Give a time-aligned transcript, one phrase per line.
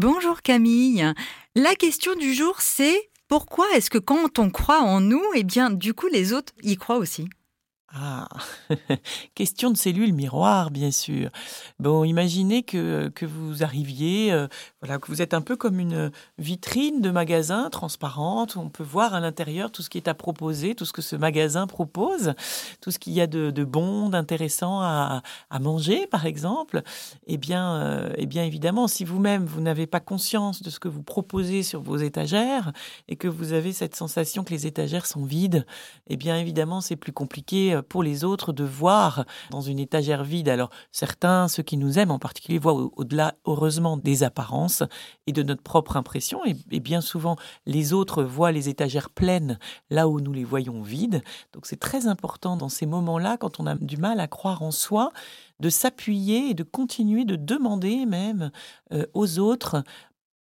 [0.00, 1.12] Bonjour Camille.
[1.56, 5.70] La question du jour, c'est pourquoi est-ce que quand on croit en nous, eh bien,
[5.70, 7.28] du coup, les autres y croient aussi?
[7.94, 8.28] Ah,
[9.34, 11.30] question de cellules miroirs, bien sûr.
[11.78, 14.46] Bon, imaginez que, que vous arriviez, euh,
[14.82, 18.84] voilà, que vous êtes un peu comme une vitrine de magasin transparente où on peut
[18.84, 22.34] voir à l'intérieur tout ce qui est à proposer, tout ce que ce magasin propose,
[22.82, 26.82] tout ce qu'il y a de, bon, d'intéressant à, à, manger, par exemple.
[27.26, 30.88] Eh bien, euh, eh bien évidemment, si vous-même, vous, n'avez pas conscience de ce que
[30.88, 32.70] vous proposez sur vos étagères
[33.08, 35.64] et que vous avez cette sensation que les étagères sont vides,
[36.08, 40.48] eh bien évidemment, c'est plus compliqué pour les autres de voir dans une étagère vide.
[40.48, 44.82] Alors certains, ceux qui nous aiment en particulier, voient au-delà, heureusement, des apparences
[45.26, 46.40] et de notre propre impression.
[46.44, 49.58] Et, bien souvent, les autres voient les étagères pleines
[49.90, 51.22] là où nous les voyons vides.
[51.52, 54.70] Donc c'est très important dans ces moments-là, quand on a du mal à croire en
[54.70, 55.12] soi,
[55.60, 58.50] de s'appuyer et de continuer de demander même
[58.92, 59.82] euh, aux autres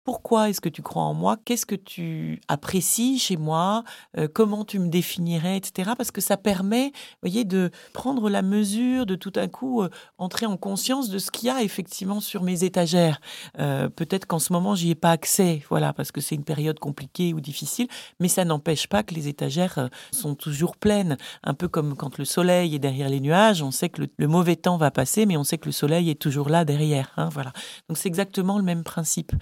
[0.04, 1.38] pourquoi est-ce que tu crois en moi?
[1.44, 3.84] Qu'est-ce que tu apprécies chez moi?
[4.18, 5.92] Euh, Comment tu me définirais, etc.
[5.96, 9.88] Parce que ça permet, voyez, de prendre la mesure, de tout à coup euh,
[10.18, 13.20] entrer en conscience de ce qu'il y a effectivement sur mes étagères.
[13.58, 16.78] Euh, peut-être qu'en ce moment, j'y ai pas accès, voilà, parce que c'est une période
[16.78, 17.88] compliquée ou difficile,
[18.20, 21.16] mais ça n'empêche pas que les étagères sont toujours pleines.
[21.42, 24.56] Un peu comme quand le soleil est derrière les nuages, on sait que le, mauvais
[24.56, 27.12] temps va passer, mais on sait que le soleil est toujours là derrière.
[27.16, 27.52] Hein, voilà.
[27.88, 29.32] Donc c'est exactement le même principe.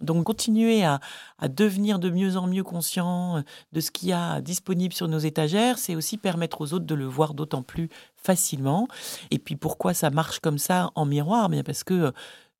[0.00, 1.00] Donc continuer à,
[1.48, 5.18] devenir de mieux en mieux conscient euh, de ce qu'il y a disponible sur nos
[5.18, 8.88] étagères, c'est aussi permettre aux autres de le voir d'autant plus facilement.
[9.30, 11.48] Et puis pourquoi ça marche comme ça en miroir?
[11.48, 12.10] Bien parce que euh,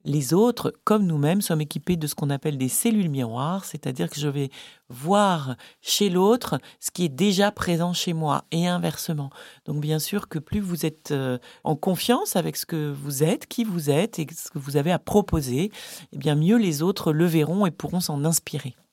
[0.04, 4.20] les autres, comme nous-mêmes, sommes équipés de ce qu'on appelle des cellules miroirs, c'est-à-dire que
[4.20, 4.50] je vais
[4.88, 9.30] voir chez l'autre ce qui est déjà présent chez moi et inversement.
[9.66, 13.46] Donc bien sûr que plus vous êtes euh, en confiance avec ce que vous êtes,
[13.46, 15.70] qui vous êtes et ce que vous avez à proposer,
[16.12, 18.78] eh bien mieux les autres le verront et pourront s'en inspirer.